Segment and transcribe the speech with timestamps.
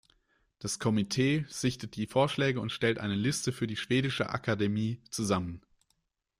[0.57, 5.61] Das Komitee sichtet die Vorschläge und stellt eine Liste für die Schwedische Akademie zusammen.